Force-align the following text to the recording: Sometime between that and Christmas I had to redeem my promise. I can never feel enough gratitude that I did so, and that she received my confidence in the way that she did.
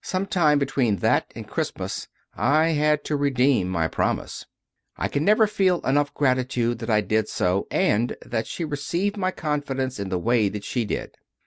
Sometime 0.00 0.58
between 0.58 0.96
that 1.04 1.30
and 1.36 1.46
Christmas 1.46 2.08
I 2.34 2.68
had 2.68 3.04
to 3.04 3.14
redeem 3.14 3.68
my 3.68 3.88
promise. 3.88 4.46
I 4.96 5.06
can 5.08 5.22
never 5.22 5.46
feel 5.46 5.80
enough 5.82 6.14
gratitude 6.14 6.78
that 6.78 6.88
I 6.88 7.02
did 7.02 7.28
so, 7.28 7.66
and 7.70 8.16
that 8.24 8.46
she 8.46 8.64
received 8.64 9.18
my 9.18 9.32
confidence 9.32 10.00
in 10.00 10.08
the 10.08 10.18
way 10.18 10.48
that 10.48 10.64
she 10.64 10.86
did. 10.86 11.12